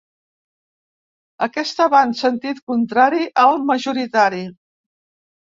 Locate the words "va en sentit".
1.95-2.63